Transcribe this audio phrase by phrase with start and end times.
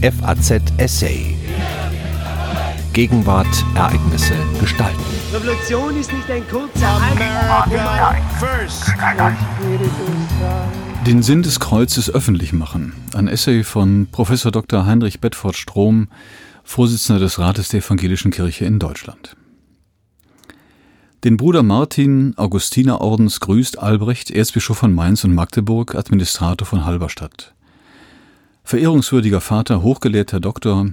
[0.00, 1.34] FAZ Essay.
[2.92, 5.02] Gegenwart, Ereignisse, Gestalten.
[5.32, 7.00] Revolution ist nicht ein kurzer
[11.04, 12.92] Den Sinn des Kreuzes öffentlich machen.
[13.12, 14.30] Ein Essay von Prof.
[14.40, 14.86] Dr.
[14.86, 16.06] Heinrich Bedford Strom,
[16.62, 19.36] Vorsitzender des Rates der Evangelischen Kirche in Deutschland.
[21.24, 27.56] Den Bruder Martin Augustinerordens grüßt Albrecht, Erzbischof von Mainz und Magdeburg, Administrator von Halberstadt.
[28.68, 30.90] Verehrungswürdiger Vater, hochgelehrter Doktor,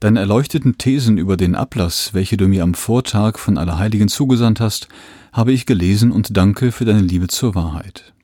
[0.00, 4.88] deine erleuchteten Thesen über den Ablass, welche du mir am Vortag von Allerheiligen zugesandt hast,
[5.30, 8.14] habe ich gelesen und danke für deine Liebe zur Wahrheit.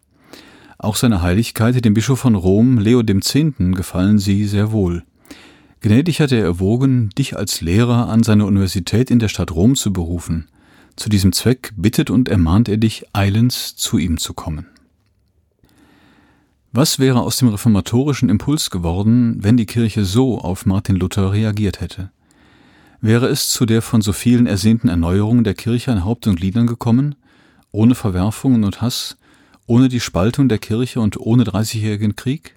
[0.79, 3.35] Auch seiner Heiligkeit, dem Bischof von Rom, Leo X.,
[3.73, 5.05] gefallen sie sehr wohl.
[5.83, 9.93] Gnädig hat er erwogen, dich als Lehrer an seine Universität in der Stadt Rom zu
[9.93, 10.49] berufen.
[10.97, 14.65] Zu diesem Zweck bittet und ermahnt er dich, eilends zu ihm zu kommen.
[16.71, 21.81] Was wäre aus dem reformatorischen Impuls geworden, wenn die Kirche so auf Martin Luther reagiert
[21.81, 22.11] hätte?
[23.01, 26.67] Wäre es zu der von so vielen ersehnten Erneuerung der Kirche an Haupt und Gliedern
[26.67, 27.15] gekommen,
[27.71, 29.17] ohne Verwerfungen und Hass,
[29.67, 32.57] ohne die Spaltung der Kirche und ohne Dreißigjährigen Krieg?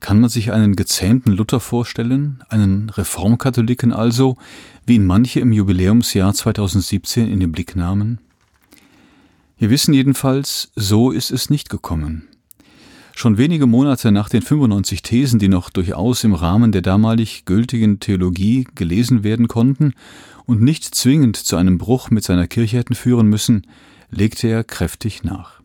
[0.00, 4.38] Kann man sich einen gezähmten Luther vorstellen, einen Reformkatholiken also,
[4.86, 8.18] wie ihn manche im Jubiläumsjahr 2017 in den Blick nahmen?
[9.58, 12.28] Wir wissen jedenfalls, so ist es nicht gekommen.
[13.24, 17.98] Schon wenige Monate nach den 95 Thesen, die noch durchaus im Rahmen der damalig gültigen
[17.98, 19.94] Theologie gelesen werden konnten
[20.44, 23.66] und nicht zwingend zu einem Bruch mit seiner Kirche hätten führen müssen,
[24.10, 25.62] legte er kräftig nach.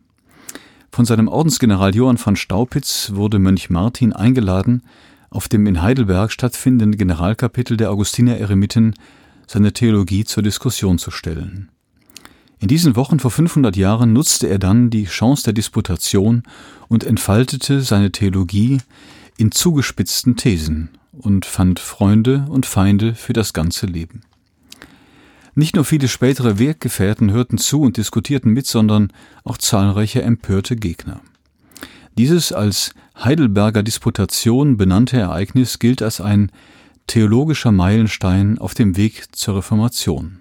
[0.90, 4.82] Von seinem Ordensgeneral Johann von Staupitz wurde Mönch Martin eingeladen,
[5.28, 8.94] auf dem in Heidelberg stattfindenden Generalkapitel der Augustiner-Eremiten
[9.46, 11.68] seine Theologie zur Diskussion zu stellen.
[12.60, 16.42] In diesen Wochen vor 500 Jahren nutzte er dann die Chance der Disputation
[16.88, 18.78] und entfaltete seine Theologie
[19.38, 24.20] in zugespitzten Thesen und fand Freunde und Feinde für das ganze Leben.
[25.54, 29.10] Nicht nur viele spätere Werkgefährten hörten zu und diskutierten mit, sondern
[29.42, 31.22] auch zahlreiche empörte Gegner.
[32.18, 36.52] Dieses als Heidelberger Disputation benannte Ereignis gilt als ein
[37.06, 40.39] theologischer Meilenstein auf dem Weg zur Reformation.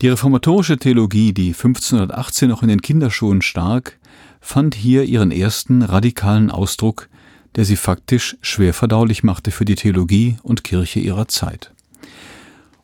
[0.00, 3.98] Die reformatorische Theologie, die 1518 noch in den Kinderschuhen stark,
[4.40, 7.08] fand hier ihren ersten radikalen Ausdruck,
[7.56, 11.72] der sie faktisch schwer verdaulich machte für die Theologie und Kirche ihrer Zeit.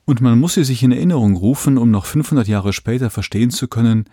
[0.05, 3.69] Und man muss sie sich in Erinnerung rufen, um noch 500 Jahre später verstehen zu
[3.69, 4.07] können,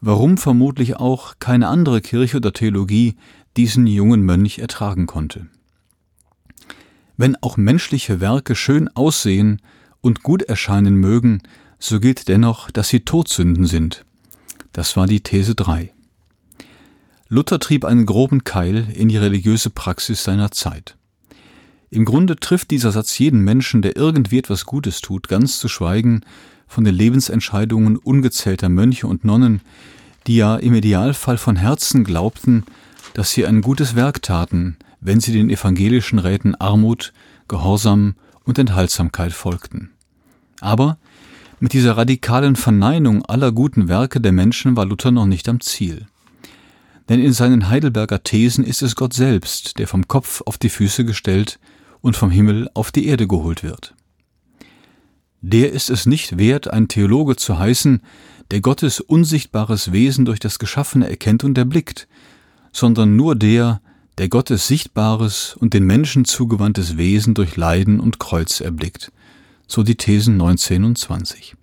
[0.00, 3.16] warum vermutlich auch keine andere Kirche oder Theologie
[3.56, 5.48] diesen jungen Mönch ertragen konnte.
[7.16, 9.60] Wenn auch menschliche Werke schön aussehen
[10.00, 11.42] und gut erscheinen mögen,
[11.78, 14.04] so gilt dennoch, dass sie Todsünden sind.
[14.72, 15.92] Das war die These 3.
[17.28, 20.96] Luther trieb einen groben Keil in die religiöse Praxis seiner Zeit.
[21.90, 26.22] Im Grunde trifft dieser Satz jeden Menschen, der irgendwie etwas Gutes tut, ganz zu schweigen
[26.66, 29.60] von den Lebensentscheidungen ungezählter Mönche und Nonnen,
[30.26, 32.64] die ja im Idealfall von Herzen glaubten,
[33.14, 37.12] dass sie ein gutes Werk taten, wenn sie den evangelischen Räten Armut,
[37.48, 39.90] Gehorsam und Enthaltsamkeit folgten.
[40.60, 40.98] Aber
[41.58, 46.06] mit dieser radikalen Verneinung aller guten Werke der Menschen war Luther noch nicht am Ziel.
[47.08, 51.04] Denn in seinen Heidelberger Thesen ist es Gott selbst, der vom Kopf auf die Füße
[51.04, 51.58] gestellt
[52.00, 53.94] und vom Himmel auf die Erde geholt wird.
[55.40, 58.00] Der ist es nicht wert, ein Theologe zu heißen,
[58.50, 62.08] der Gottes unsichtbares Wesen durch das Geschaffene erkennt und erblickt,
[62.72, 63.80] sondern nur der,
[64.18, 69.12] der Gottes sichtbares und den Menschen zugewandtes Wesen durch Leiden und Kreuz erblickt.
[69.66, 71.56] So die Thesen 19 und 20.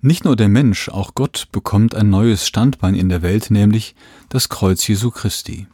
[0.00, 3.96] Nicht nur der Mensch, auch Gott bekommt ein neues Standbein in der Welt, nämlich
[4.28, 5.66] das Kreuz Jesu Christi.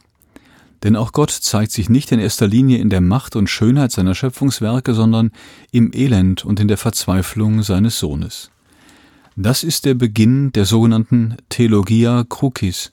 [0.83, 4.15] Denn auch Gott zeigt sich nicht in erster Linie in der Macht und Schönheit seiner
[4.15, 5.31] Schöpfungswerke, sondern
[5.71, 8.51] im Elend und in der Verzweiflung seines Sohnes.
[9.35, 12.91] Das ist der Beginn der sogenannten Theologia Crucis,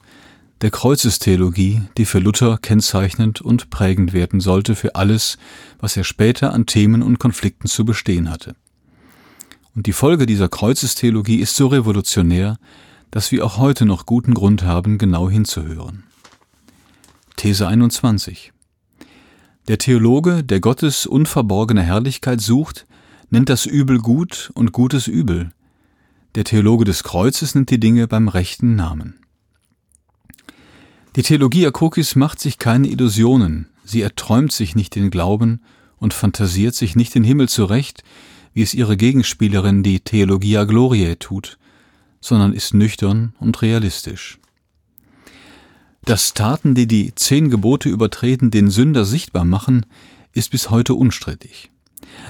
[0.63, 5.37] der Kreuzestheologie, die für Luther kennzeichnend und prägend werden sollte für alles,
[5.79, 8.55] was er später an Themen und Konflikten zu bestehen hatte.
[9.75, 12.59] Und die Folge dieser Kreuzestheologie ist so revolutionär,
[13.11, 16.05] dass wir auch heute noch guten Grund haben, genau hinzuhören.
[17.35, 18.53] These 21.
[19.67, 22.87] Der Theologe, der Gottes unverborgene Herrlichkeit sucht,
[23.29, 25.51] nennt das Übel gut und Gutes übel.
[26.35, 29.22] Der Theologe des Kreuzes nennt die Dinge beim rechten Namen.
[31.15, 35.61] Die Theologie Akokis macht sich keine Illusionen, sie erträumt sich nicht den Glauben
[35.97, 38.03] und fantasiert sich nicht den Himmel zurecht,
[38.53, 41.59] wie es ihre Gegenspielerin die Theologia Gloriae tut,
[42.19, 44.39] sondern ist nüchtern und realistisch.
[46.03, 49.85] Dass Taten, die die zehn Gebote übertreten, den Sünder sichtbar machen,
[50.33, 51.69] ist bis heute unstrittig.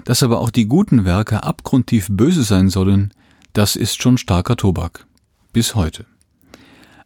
[0.04, 3.14] Dass aber auch die guten Werke abgrundtief böse sein sollen,
[3.54, 5.08] das ist schon starker Tobak.
[5.54, 6.06] Bis heute.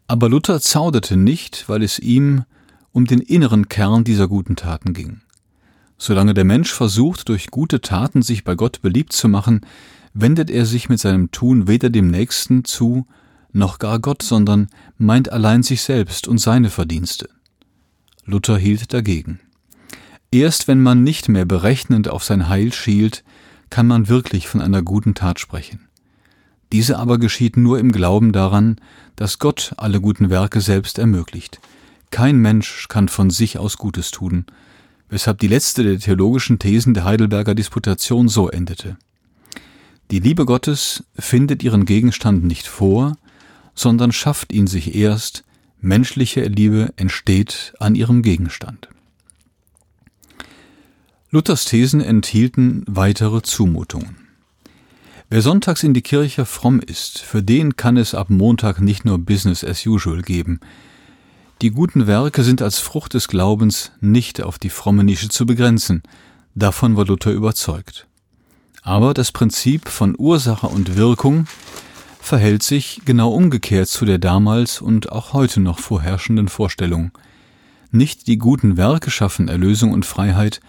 [0.07, 2.45] Aber Luther zauderte nicht, weil es ihm
[2.91, 5.21] um den inneren Kern dieser guten Taten ging.
[5.97, 9.61] Solange der Mensch versucht, durch gute Taten sich bei Gott beliebt zu machen,
[10.13, 13.05] wendet er sich mit seinem Tun weder dem Nächsten zu,
[13.51, 14.67] noch gar Gott, sondern
[14.97, 17.29] meint allein sich selbst und seine Verdienste.
[18.25, 19.39] Luther hielt dagegen.
[20.31, 23.23] Erst wenn man nicht mehr berechnend auf sein Heil schielt,
[23.69, 25.86] kann man wirklich von einer guten Tat sprechen.
[26.71, 28.77] Diese aber geschieht nur im Glauben daran,
[29.15, 31.59] dass Gott alle guten Werke selbst ermöglicht.
[32.11, 34.45] Kein Mensch kann von sich aus Gutes tun,
[35.09, 38.97] weshalb die letzte der theologischen Thesen der Heidelberger Disputation so endete.
[40.11, 43.17] Die Liebe Gottes findet ihren Gegenstand nicht vor,
[43.75, 45.43] sondern schafft ihn sich erst,
[45.79, 48.89] menschliche Liebe entsteht an ihrem Gegenstand.
[51.29, 54.26] Luthers Thesen enthielten weitere Zumutungen.
[55.29, 59.17] Wer sonntags in die Kirche fromm ist, für den kann es ab Montag nicht nur
[59.17, 60.61] Business as usual geben.
[61.61, 66.01] Die guten Werke sind als Frucht des Glaubens nicht auf die fromme Nische zu begrenzen,
[66.55, 68.07] davon war Luther überzeugt.
[68.83, 71.45] Aber das Prinzip von Ursache und Wirkung
[72.21, 77.11] verhält sich genau umgekehrt zu der damals und auch heute noch vorherrschenden Vorstellung.
[77.91, 80.61] Nicht die guten Werke schaffen Erlösung und Freiheit,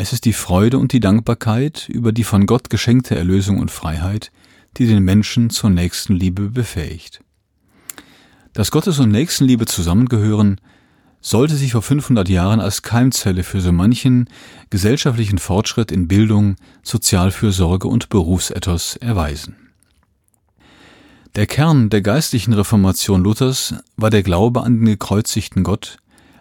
[0.00, 4.32] es ist die Freude und die Dankbarkeit über die von Gott geschenkte Erlösung und Freiheit,
[4.78, 7.22] die den Menschen zur Nächstenliebe befähigt.
[8.54, 10.58] Dass Gottes und Nächstenliebe zusammengehören,
[11.20, 14.30] sollte sich vor 500 Jahren als Keimzelle für so manchen
[14.70, 19.54] gesellschaftlichen Fortschritt in Bildung, Sozialfürsorge und Berufsethos erweisen.
[21.34, 25.98] Der Kern der geistlichen Reformation Luthers war der Glaube an den gekreuzigten Gott,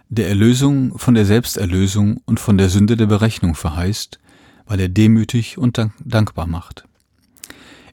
[0.10, 4.20] der Erlösung von der Selbsterlösung und von der Sünde der Berechnung verheißt,
[4.66, 6.84] weil er demütig und dankbar macht.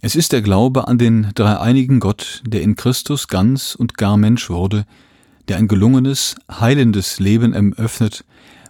[0.00, 4.48] Es ist der Glaube an den dreieinigen Gott, der in Christus ganz und gar Mensch
[4.50, 4.86] wurde,
[5.48, 8.24] der ein gelungenes, heilendes Leben eröffnet,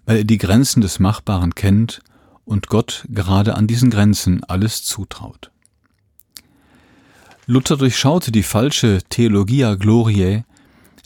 [0.07, 2.01] weil er die Grenzen des Machbaren kennt
[2.45, 5.51] und Gott gerade an diesen Grenzen alles zutraut.
[7.47, 10.45] Luther durchschaute die falsche Theologia Gloriae,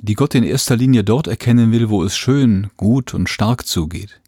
[0.02, 4.20] die Gott in erster Linie dort erkennen will, wo es schön, gut und stark zugeht.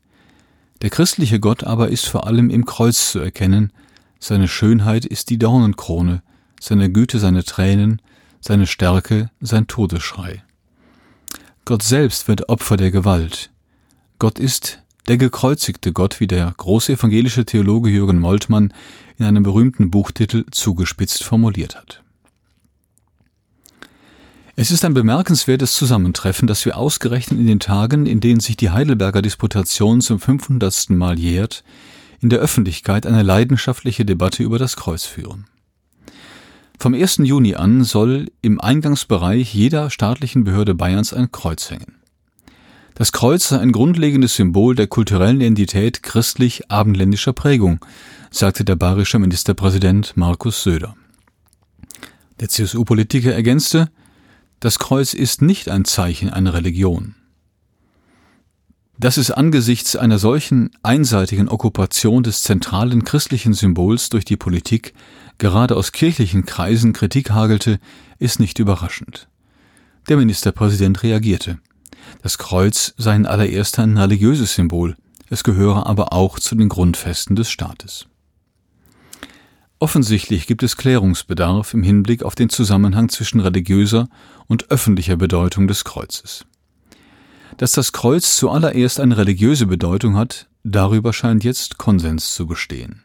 [0.83, 3.73] Der christliche Gott aber ist vor allem im Kreuz zu erkennen,
[4.19, 6.23] seine Schönheit ist die Dornenkrone,
[6.61, 8.01] seine Güte seine Tränen,
[8.41, 10.43] seine Stärke sein Todesschrei.
[11.65, 13.51] Gott selbst wird Opfer der Gewalt.
[14.19, 18.73] Gott ist der gekreuzigte Gott, wie der große evangelische Theologe Jürgen Moltmann
[19.19, 22.02] in einem berühmten Buchtitel zugespitzt formuliert hat.
[24.55, 28.69] Es ist ein bemerkenswertes Zusammentreffen, dass wir ausgerechnet in den Tagen, in denen sich die
[28.69, 30.91] Heidelberger Disputation zum 500.
[30.91, 31.65] Mal jährt,
[32.21, 35.47] in der Öffentlichkeit eine leidenschaftliche Debatte über das Kreuz führen.
[36.79, 37.19] Vom 1.
[37.23, 41.95] Juni an soll im Eingangsbereich jeder staatlichen Behörde Bayerns ein Kreuz hängen.
[42.95, 47.83] Das Kreuz sei ein grundlegendes Symbol der kulturellen Identität christlich-abendländischer Prägung,
[48.31, 50.95] sagte der bayerische Ministerpräsident Markus Söder.
[52.41, 53.89] Der CSU-Politiker ergänzte,
[54.63, 57.17] das Kreuz ist nicht ein Zeichen einer Religion.
[58.97, 64.95] Dass es angesichts einer solchen einseitigen Okkupation des zentralen christlichen Symbols durch die Politik
[65.39, 67.81] gerade aus kirchlichen Kreisen Kritik hagelte,
[68.21, 69.27] ist nicht überraschend.
[70.09, 71.59] Der Ministerpräsident reagierte.
[72.23, 74.95] Das Kreuz sei in allererster ein religiöses Symbol,
[75.29, 78.07] es gehöre aber auch zu den Grundfesten des Staates.
[79.83, 84.09] Offensichtlich gibt es Klärungsbedarf im Hinblick auf den Zusammenhang zwischen religiöser
[84.47, 86.45] und öffentlicher Bedeutung des Kreuzes.
[87.57, 93.03] Dass das Kreuz zuallererst eine religiöse Bedeutung hat, darüber scheint jetzt Konsens zu bestehen.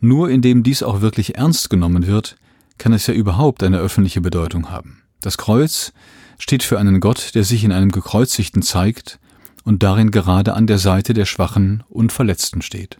[0.00, 2.34] Nur indem dies auch wirklich ernst genommen wird,
[2.78, 5.02] kann es ja überhaupt eine öffentliche Bedeutung haben.
[5.20, 5.92] Das Kreuz
[6.40, 9.20] steht für einen Gott, der sich in einem Gekreuzigten zeigt
[9.62, 12.98] und darin gerade an der Seite der Schwachen und Verletzten steht.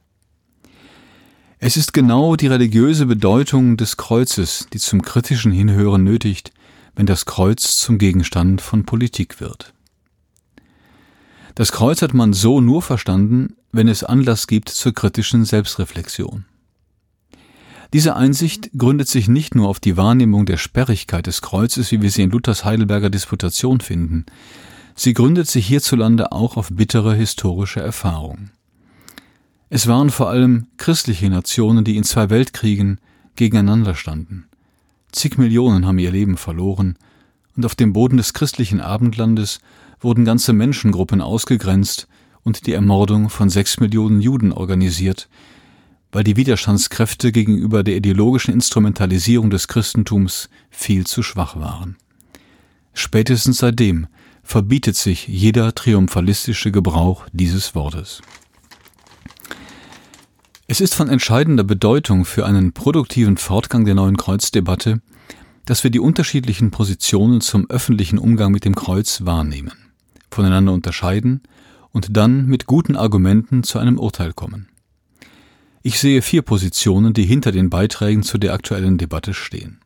[1.60, 6.52] Es ist genau die religiöse Bedeutung des Kreuzes, die zum kritischen Hinhören nötigt,
[6.94, 9.74] wenn das Kreuz zum Gegenstand von Politik wird.
[11.56, 16.44] Das Kreuz hat man so nur verstanden, wenn es Anlass gibt zur kritischen Selbstreflexion.
[17.92, 22.10] Diese Einsicht gründet sich nicht nur auf die Wahrnehmung der Sperrigkeit des Kreuzes, wie wir
[22.12, 24.26] sie in Luthers Heidelberger Disputation finden,
[24.94, 28.50] sie gründet sich hierzulande auch auf bittere historische Erfahrung.
[29.70, 33.00] Es waren vor allem christliche Nationen, die in zwei Weltkriegen
[33.36, 34.46] gegeneinander standen.
[35.12, 36.96] Zig Millionen haben ihr Leben verloren,
[37.56, 39.60] und auf dem Boden des christlichen Abendlandes
[40.00, 42.06] wurden ganze Menschengruppen ausgegrenzt
[42.44, 45.28] und die Ermordung von sechs Millionen Juden organisiert,
[46.12, 51.96] weil die Widerstandskräfte gegenüber der ideologischen Instrumentalisierung des Christentums viel zu schwach waren.
[52.94, 54.06] Spätestens seitdem
[54.42, 58.22] verbietet sich jeder triumphalistische Gebrauch dieses Wortes.
[60.70, 65.00] Es ist von entscheidender Bedeutung für einen produktiven Fortgang der neuen Kreuzdebatte,
[65.64, 69.72] dass wir die unterschiedlichen Positionen zum öffentlichen Umgang mit dem Kreuz wahrnehmen,
[70.30, 71.40] voneinander unterscheiden
[71.92, 74.68] und dann mit guten Argumenten zu einem Urteil kommen.
[75.82, 79.80] Ich sehe vier Positionen, die hinter den Beiträgen zu der aktuellen Debatte stehen.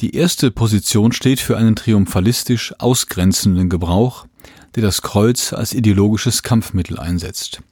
[0.00, 4.28] Die erste Position steht für einen triumphalistisch ausgrenzenden Gebrauch,
[4.76, 7.62] der das Kreuz als ideologisches Kampfmittel einsetzt.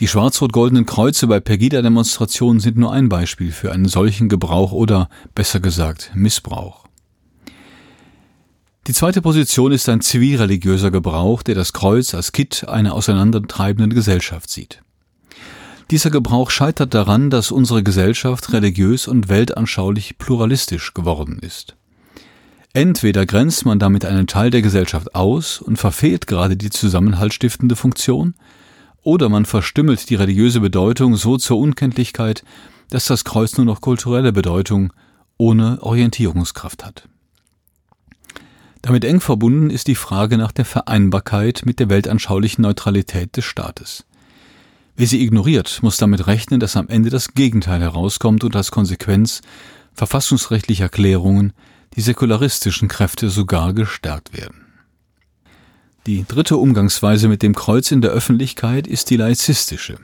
[0.00, 5.60] Die schwarz-rot-goldenen Kreuze bei Pegida-Demonstrationen sind nur ein Beispiel für einen solchen Gebrauch oder besser
[5.60, 6.86] gesagt Missbrauch.
[8.86, 14.48] Die zweite Position ist ein zivilreligiöser Gebrauch, der das Kreuz als Kitt einer auseinandertreibenden Gesellschaft
[14.48, 14.80] sieht.
[15.90, 21.76] Dieser Gebrauch scheitert daran, dass unsere Gesellschaft religiös und weltanschaulich pluralistisch geworden ist.
[22.72, 28.34] Entweder grenzt man damit einen Teil der Gesellschaft aus und verfehlt gerade die zusammenhaltstiftende Funktion,
[29.02, 32.44] oder man verstümmelt die religiöse Bedeutung so zur Unkenntlichkeit,
[32.90, 34.92] dass das Kreuz nur noch kulturelle Bedeutung
[35.38, 37.08] ohne Orientierungskraft hat.
[38.82, 44.04] Damit eng verbunden ist die Frage nach der Vereinbarkeit mit der weltanschaulichen Neutralität des Staates.
[44.96, 49.42] Wer sie ignoriert, muss damit rechnen, dass am Ende das Gegenteil herauskommt und als Konsequenz
[49.94, 51.52] verfassungsrechtlicher Klärungen
[51.96, 54.69] die säkularistischen Kräfte sogar gestärkt werden.
[56.10, 59.96] Die dritte Umgangsweise mit dem Kreuz in der Öffentlichkeit ist die laizistische.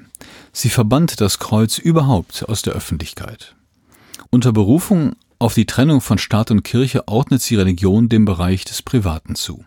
[0.53, 3.57] Sie verbannt das Kreuz überhaupt aus der Öffentlichkeit.
[4.31, 8.83] Unter Berufung auf die Trennung von Staat und Kirche ordnet sie Religion dem Bereich des
[8.83, 9.65] Privaten zu.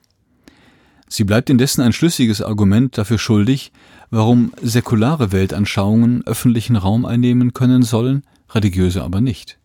[1.09, 3.73] Sie bleibt indessen ein schlüssiges Argument dafür schuldig,
[4.09, 9.57] warum säkulare Weltanschauungen öffentlichen Raum einnehmen können sollen, religiöse aber nicht.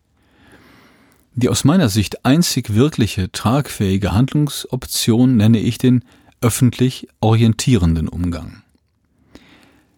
[1.35, 6.03] Die aus meiner Sicht einzig wirkliche tragfähige Handlungsoption nenne ich den
[6.41, 8.61] öffentlich orientierenden Umgang.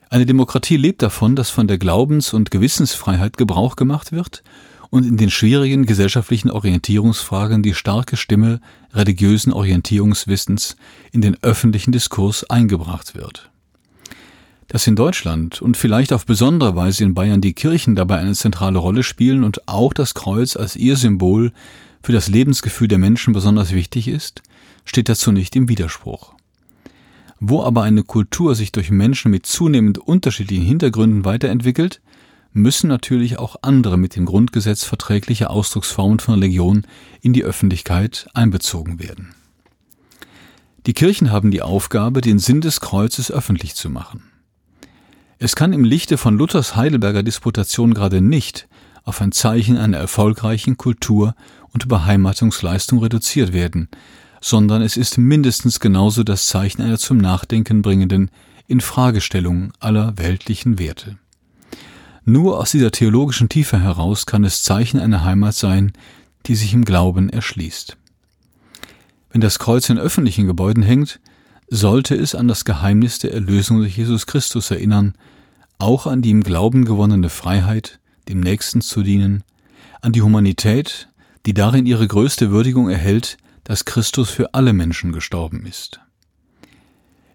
[0.10, 4.44] Eine Demokratie lebt davon, dass von der Glaubens- und Gewissensfreiheit Gebrauch gemacht wird
[4.90, 8.62] und in den schwierigen gesellschaftlichen Orientierungsfragen die starke Stimme
[8.94, 10.78] religiösen Orientierungswissens
[11.12, 13.52] in den öffentlichen Diskurs eingebracht wird.
[14.70, 18.80] Dass in Deutschland und vielleicht auf besondere Weise in Bayern die Kirchen dabei eine zentrale
[18.80, 21.52] Rolle spielen und auch das Kreuz als ihr Symbol
[22.02, 24.42] für das Lebensgefühl der Menschen besonders wichtig ist,
[24.88, 26.34] steht dazu nicht im Widerspruch.
[27.40, 32.02] Wo aber eine Kultur sich durch Menschen mit zunehmend unterschiedlichen Hintergründen weiterentwickelt,
[32.54, 36.88] müssen natürlich auch andere mit dem Grundgesetz verträgliche Ausdrucksformen von Religion
[37.22, 39.36] in die Öffentlichkeit einbezogen werden.
[40.88, 44.24] Die Kirchen haben die Aufgabe, den Sinn des Kreuzes öffentlich zu machen.
[45.38, 48.68] Es kann im Lichte von Luthers Heidelberger Disputation gerade nicht
[49.04, 51.36] auf ein Zeichen einer erfolgreichen Kultur-
[51.74, 53.90] und Beheimatungsleistung reduziert werden,
[54.42, 58.30] sondern es ist mindestens genauso das Zeichen einer zum Nachdenken bringenden
[58.68, 61.18] Infragestellung aller weltlichen Werte.
[62.26, 65.94] Nur aus dieser theologischen Tiefe heraus kann es Zeichen einer Heimat sein,
[66.46, 67.98] die sich im Glauben erschließt.
[69.32, 71.20] Wenn das Kreuz in öffentlichen Gebäuden hängt,
[71.70, 75.14] sollte es an das Geheimnis der Erlösung durch Jesus Christus erinnern,
[75.80, 79.44] auch an die im Glauben gewonnene Freiheit, dem Nächsten zu dienen,
[80.02, 81.10] an die Humanität,
[81.46, 86.00] die darin ihre größte Würdigung erhält, dass Christus für alle Menschen gestorben ist.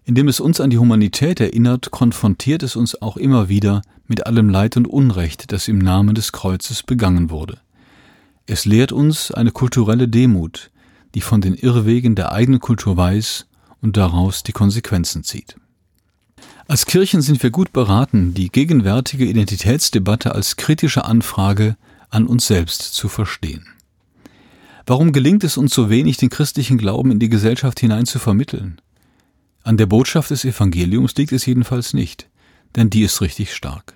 [0.03, 4.49] Indem es uns an die Humanität erinnert, konfrontiert es uns auch immer wieder mit allem
[4.49, 7.59] Leid und Unrecht, das im Namen des Kreuzes begangen wurde.
[8.47, 10.71] Es lehrt uns eine kulturelle Demut,
[11.13, 13.45] die von den Irrwegen der eigenen Kultur weiß
[13.83, 15.55] und daraus die Konsequenzen zieht.
[16.67, 21.77] Als Kirchen sind wir gut beraten, die gegenwärtige Identitätsdebatte als kritische Anfrage
[22.09, 23.67] an uns selbst zu verstehen.
[24.85, 28.81] Warum gelingt es uns so wenig, den christlichen Glauben in die Gesellschaft hinein zu vermitteln?
[29.63, 32.29] An der Botschaft des Evangeliums liegt es jedenfalls nicht,
[32.75, 33.95] denn die ist richtig stark.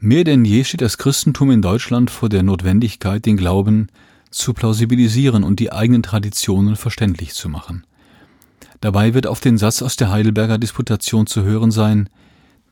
[0.00, 3.86] Mehr denn je steht das Christentum in Deutschland vor der Notwendigkeit, den Glauben
[4.30, 7.86] zu plausibilisieren und die eigenen Traditionen verständlich zu machen.
[8.80, 12.10] Dabei wird auf den Satz aus der Heidelberger Disputation zu hören sein,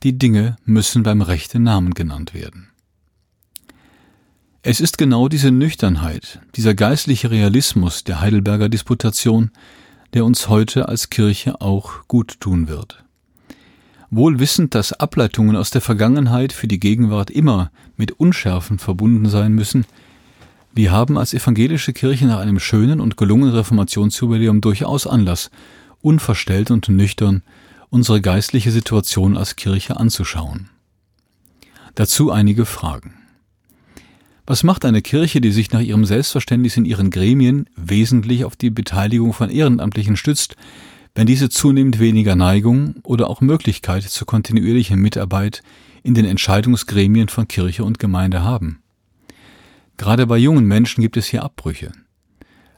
[0.03, 2.69] die Dinge müssen beim rechten Namen genannt werden.
[4.67, 9.51] Es ist genau diese Nüchternheit, dieser geistliche Realismus der Heidelberger Disputation,
[10.15, 13.05] der uns heute als Kirche auch gut tun wird.
[14.09, 19.53] Wohl wissend, dass Ableitungen aus der Vergangenheit für die Gegenwart immer mit Unschärfen verbunden sein
[19.53, 19.85] müssen,
[20.73, 25.51] Wir haben als evangelische Kirche nach einem schönen und gelungenen Reformationsjubiläum durchaus Anlass,
[26.01, 27.43] unverstellt und nüchtern
[27.91, 30.71] unsere geistliche Situation als Kirche anzuschauen.
[31.95, 33.24] Dazu einige Fragen.
[34.47, 38.71] Was macht eine Kirche, die sich nach ihrem Selbstverständnis in ihren Gremien wesentlich auf die
[38.71, 40.57] Beteiligung von Ehrenamtlichen stützt,
[41.15, 45.63] wenn diese zunehmend weniger Neigung oder auch Möglichkeit zur kontinuierlichen Mitarbeit
[46.03, 48.83] in den Entscheidungsgremien von Kirche und Gemeinde haben?
[49.97, 51.93] Gerade bei jungen Menschen gibt es hier Abbrüche.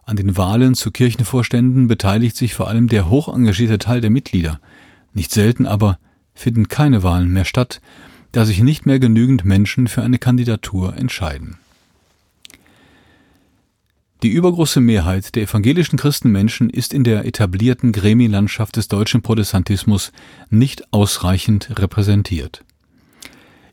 [0.05, 4.61] An den Wahlen zu Kirchenvorständen beteiligt sich vor allem der hoch engagierte Teil der Mitglieder.
[5.15, 5.99] Nicht selten aber
[6.33, 7.81] finden keine Wahlen mehr statt,
[8.37, 11.57] da sich nicht mehr genügend Menschen für eine Kandidatur entscheiden.
[14.23, 20.13] Die übergroße Mehrheit der evangelischen Christenmenschen ist in der etablierten Gremienlandschaft des deutschen Protestantismus
[20.51, 22.63] nicht ausreichend repräsentiert.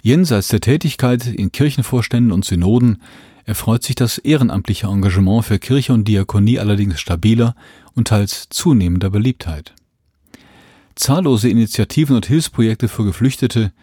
[0.02, 3.02] Jenseits der Tätigkeit in Kirchenvorständen und Synoden
[3.44, 7.54] erfreut sich das ehrenamtliche Engagement für Kirche und Diakonie allerdings stabiler
[7.96, 9.74] und teils zunehmender Beliebtheit.
[10.96, 13.74] Zahllose Initiativen und Hilfsprojekte für Geflüchtete,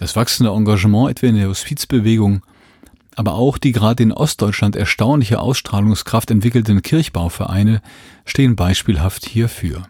[0.00, 2.42] das wachsende Engagement etwa in der Hospizbewegung,
[3.16, 7.82] aber auch die gerade in Ostdeutschland erstaunliche Ausstrahlungskraft entwickelten Kirchbauvereine
[8.24, 9.82] stehen beispielhaft hierfür.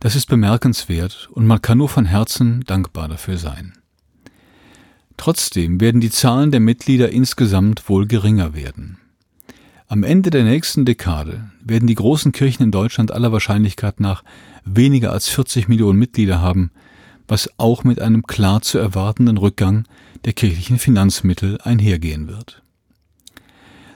[0.00, 3.74] Das ist bemerkenswert und man kann nur von Herzen dankbar dafür sein.
[5.16, 8.98] Trotzdem werden die Zahlen der Mitglieder insgesamt wohl geringer werden.
[9.86, 14.24] Am Ende der nächsten Dekade werden die großen Kirchen in Deutschland aller Wahrscheinlichkeit nach
[14.64, 16.72] weniger als 40 Millionen Mitglieder haben,
[17.28, 19.84] was auch mit einem klar zu erwartenden Rückgang
[20.24, 22.62] der kirchlichen Finanzmittel einhergehen wird.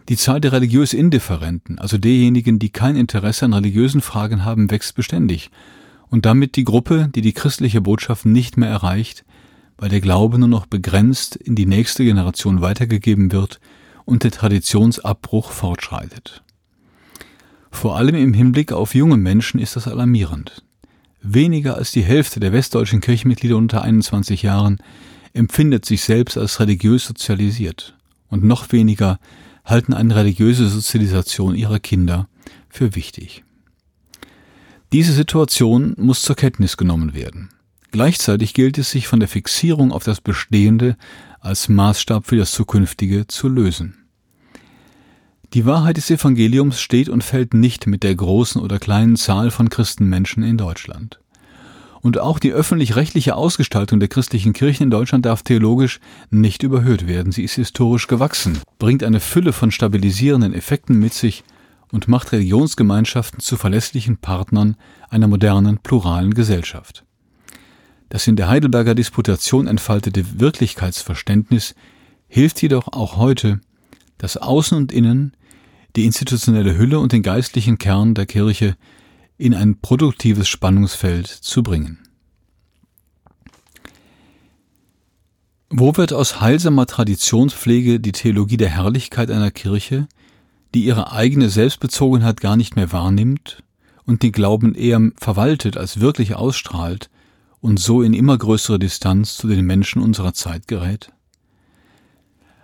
[0.09, 4.97] Die Zahl der religiös Indifferenten, also derjenigen, die kein Interesse an religiösen Fragen haben, wächst
[4.97, 5.51] beständig
[6.09, 9.25] und damit die Gruppe, die die christliche Botschaft nicht mehr erreicht,
[9.79, 13.61] weil der Glaube nur noch begrenzt in die nächste Generation weitergegeben wird
[14.05, 16.43] und der Traditionsabbruch fortschreitet.
[17.71, 20.65] Vor allem im Hinblick auf junge Menschen ist das alarmierend.
[21.23, 24.79] Weniger als die Hälfte der westdeutschen Kirchenmitglieder unter 21 Jahren
[25.33, 27.95] empfindet sich selbst als religiös sozialisiert
[28.29, 29.21] und noch weniger
[29.65, 32.29] halten eine religiöse Sozialisation ihrer Kinder
[32.69, 33.45] für wichtig.
[34.93, 37.51] Diese Situation muss zur Kenntnis genommen werden.
[37.93, 40.97] Gleichzeitig gilt es, sich von der Fixierung auf das Bestehende
[41.41, 44.00] als Maßstab für das Zukünftige zu lösen.
[45.53, 49.69] Die Wahrheit des Evangeliums steht und fällt nicht mit der großen oder kleinen Zahl von
[49.69, 51.19] Christenmenschen in Deutschland.
[52.03, 55.99] Und auch die öffentlich-rechtliche Ausgestaltung der christlichen Kirchen in Deutschland darf theologisch
[56.31, 57.33] nicht überhöht werden.
[57.33, 61.43] Sie ist historisch gewachsen, bringt eine Fülle von stabilisierenden Effekten mit sich
[61.91, 64.77] und macht Religionsgemeinschaften zu verlässlichen Partnern
[65.09, 67.05] einer modernen, pluralen Gesellschaft.
[68.09, 71.75] Das in der Heidelberger Disputation entfaltete Wirklichkeitsverständnis
[72.29, 73.61] hilft jedoch auch heute,
[74.17, 75.33] das Außen und Innen,
[75.97, 78.77] die institutionelle Hülle und den geistlichen Kern der Kirche
[79.39, 81.99] in ein produktives Spannungsfeld zu bringen.
[85.71, 90.09] Wo wird aus heilsamer Traditionspflege die Theologie der Herrlichkeit einer Kirche,
[90.75, 93.63] die ihre eigene Selbstbezogenheit gar nicht mehr wahrnimmt
[94.05, 97.09] und den Glauben eher verwaltet als wirklich ausstrahlt,
[97.61, 101.13] und so in immer größere Distanz zu den Menschen unserer Zeit gerät?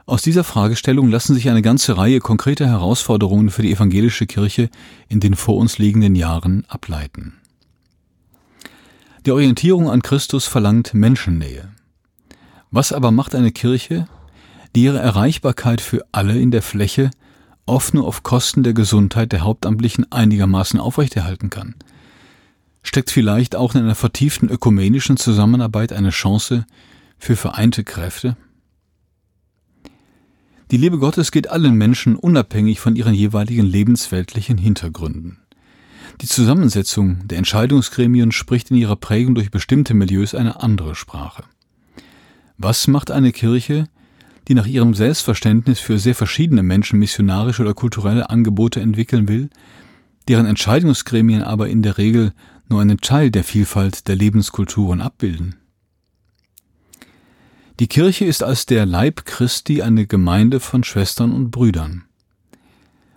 [0.06, 4.70] Aus dieser Fragestellung lassen sich eine ganze Reihe konkreter Herausforderungen für die evangelische Kirche
[5.08, 7.34] in den vor uns liegenden Jahren ableiten.
[9.26, 11.72] Die Orientierung an Christus verlangt Menschennähe.
[12.70, 14.06] Was aber macht eine Kirche,
[14.76, 17.10] die ihre Erreichbarkeit für alle in der Fläche
[17.66, 21.74] oft nur auf Kosten der Gesundheit der Hauptamtlichen einigermaßen aufrechterhalten kann–
[22.86, 26.66] steckt vielleicht auch in einer vertieften ökumenischen Zusammenarbeit eine Chance
[27.18, 28.36] für vereinte Kräfte?
[30.72, 35.38] Die Liebe Gottes geht allen Menschen unabhängig von ihren jeweiligen lebensweltlichen Hintergründen.
[36.20, 41.44] Die Zusammensetzung der Entscheidungsgremien spricht in ihrer Prägung durch bestimmte Milieus eine andere Sprache.
[42.58, 43.86] Was macht eine Kirche,
[44.48, 49.50] die nach ihrem Selbstverständnis für sehr verschiedene Menschen missionarische oder kulturelle Angebote entwickeln will,
[50.26, 52.32] deren Entscheidungsgremien aber in der Regel
[52.68, 55.54] nur einen Teil der Vielfalt der Lebenskulturen abbilden.
[57.78, 62.04] Die Kirche ist als der Leib Christi eine Gemeinde von Schwestern und Brüdern.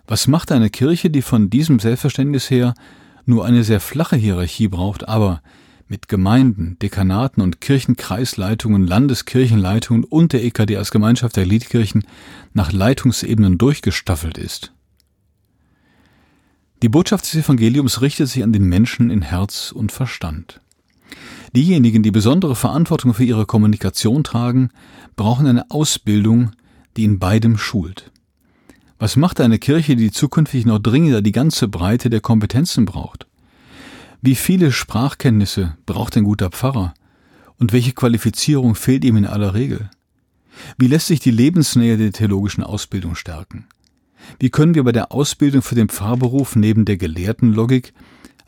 [0.06, 2.74] Was macht eine Kirche, die von diesem Selbstverständnis her
[3.24, 5.40] nur eine sehr flache Hierarchie braucht, aber
[5.88, 12.04] mit Gemeinden, Dekanaten und Kirchenkreisleitungen, Landeskirchenleitungen und der EKD als Gemeinschaft der Gliedkirchen
[12.52, 14.74] nach Leitungsebenen durchgestaffelt ist?
[16.82, 20.60] Die Botschaft des Evangeliums richtet sich an den Menschen in Herz und Verstand.
[21.54, 24.70] Diejenigen, die besondere Verantwortung für ihre Kommunikation tragen,
[25.16, 26.52] brauchen eine Ausbildung,
[26.96, 28.10] die in beidem schult.
[28.98, 33.26] Was macht eine Kirche, die zukünftig noch dringender die ganze Breite der Kompetenzen braucht?
[34.22, 36.92] Wie viele Sprachkenntnisse braucht ein guter Pfarrer?
[37.58, 39.90] Und welche Qualifizierung fehlt ihm in aller Regel?
[40.78, 43.66] Wie lässt sich die Lebensnähe der theologischen Ausbildung stärken?
[44.38, 47.92] Wie können wir bei der Ausbildung für den Pfarrberuf neben der gelehrten Logik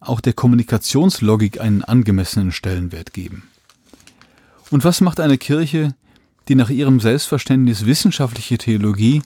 [0.05, 3.45] auch der Kommunikationslogik einen angemessenen Stellenwert geben?
[4.71, 5.95] Und was macht eine Kirche,
[6.49, 9.23] die nach ihrem Selbstverständnis wissenschaftliche Theologie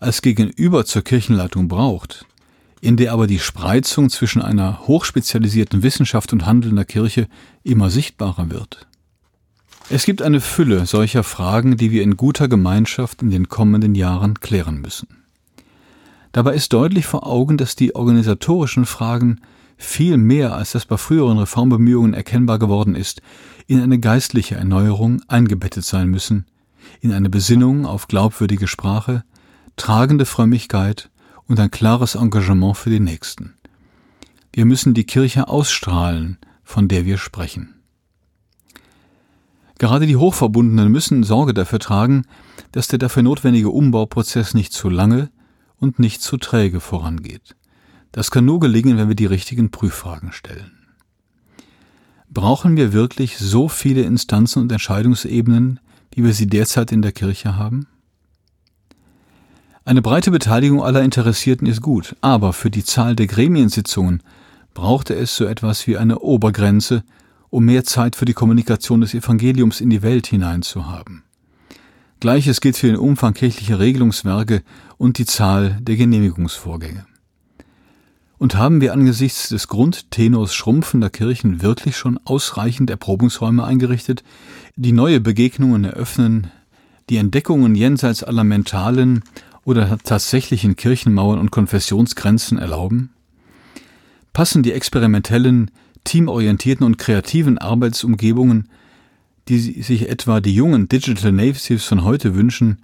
[0.00, 2.26] als Gegenüber zur Kirchenleitung braucht,
[2.80, 7.28] in der aber die Spreizung zwischen einer hochspezialisierten Wissenschaft und handelnder Kirche
[7.62, 8.86] immer sichtbarer wird?
[9.90, 14.40] Es gibt eine Fülle solcher Fragen, die wir in guter Gemeinschaft in den kommenden Jahren
[14.40, 15.24] klären müssen.
[16.32, 19.40] Dabei ist deutlich vor Augen, dass die organisatorischen Fragen
[19.76, 23.22] viel mehr als das bei früheren Reformbemühungen erkennbar geworden ist,
[23.66, 26.46] in eine geistliche Erneuerung eingebettet sein müssen,
[27.00, 29.24] in eine Besinnung auf glaubwürdige Sprache,
[29.76, 31.10] tragende Frömmigkeit
[31.46, 33.54] und ein klares Engagement für den Nächsten.
[34.52, 37.74] Wir müssen die Kirche ausstrahlen, von der wir sprechen.
[39.78, 42.24] Gerade die Hochverbundenen müssen Sorge dafür tragen,
[42.72, 45.30] dass der dafür notwendige Umbauprozess nicht zu lange
[45.78, 47.56] und nicht zu träge vorangeht.
[48.14, 50.70] Das kann nur gelingen, wenn wir die richtigen Prüffragen stellen.
[52.30, 55.80] Brauchen wir wirklich so viele Instanzen und Entscheidungsebenen,
[56.12, 57.88] wie wir sie derzeit in der Kirche haben?
[59.84, 64.22] Eine breite Beteiligung aller Interessierten ist gut, aber für die Zahl der Gremiensitzungen
[64.74, 67.02] brauchte es so etwas wie eine Obergrenze,
[67.50, 71.24] um mehr Zeit für die Kommunikation des Evangeliums in die Welt hinein zu haben.
[72.20, 74.62] Gleiches gilt für den Umfang kirchlicher Regelungswerke
[74.98, 77.06] und die Zahl der Genehmigungsvorgänge.
[78.44, 84.22] Und haben wir angesichts des Grundtenors schrumpfender Kirchen wirklich schon ausreichend Erprobungsräume eingerichtet,
[84.76, 86.48] die neue Begegnungen eröffnen,
[87.08, 89.22] die Entdeckungen jenseits aller mentalen
[89.64, 93.14] oder tatsächlichen Kirchenmauern und Konfessionsgrenzen erlauben?
[94.34, 95.70] Passen die experimentellen
[96.04, 98.68] teamorientierten und kreativen Arbeitsumgebungen,
[99.48, 102.76] die sich etwa die jungen Digital Natives von heute wünschen,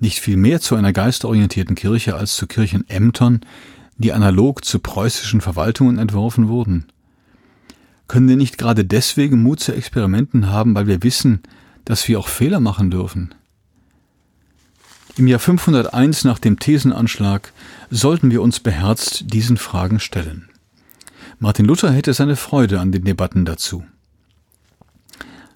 [0.00, 3.42] nicht viel mehr zu einer geistorientierten Kirche als zu Kirchenämtern,
[3.96, 6.86] die analog zu preußischen Verwaltungen entworfen wurden?
[8.08, 11.42] Können wir nicht gerade deswegen Mut zu Experimenten haben, weil wir wissen,
[11.84, 13.34] dass wir auch Fehler machen dürfen?
[15.16, 17.52] Im Jahr 501 nach dem Thesenanschlag
[17.88, 20.48] sollten wir uns beherzt diesen Fragen stellen.
[21.38, 23.84] Martin Luther hätte seine Freude an den Debatten dazu.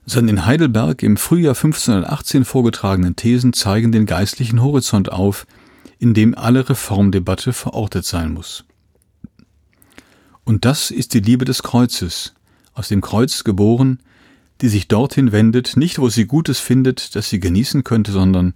[0.06, 5.46] Seine in Heidelberg im Frühjahr 1518 vorgetragenen Thesen zeigen den geistlichen Horizont auf,
[5.98, 8.64] in dem alle Reformdebatte verortet sein muss.
[10.44, 12.34] Und das ist die Liebe des Kreuzes,
[12.72, 13.98] aus dem Kreuz geboren,
[14.60, 18.54] die sich dorthin wendet, nicht wo sie Gutes findet, das sie genießen könnte, sondern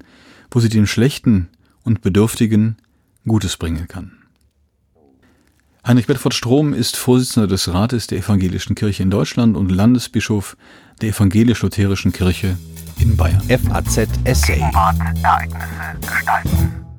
[0.50, 1.48] wo sie dem Schlechten
[1.83, 2.76] und Bedürftigen
[3.26, 4.12] Gutes bringen kann.
[5.87, 10.57] Heinrich Bedford Strom ist Vorsitzender des Rates der Evangelischen Kirche in Deutschland und Landesbischof
[11.00, 12.57] der Evangelisch-Lutherischen Kirche
[12.98, 13.42] in Bayern.
[13.42, 14.55] FAZ Essay.
[14.55, 16.91] Gegenwart, Ereignisse gestalten.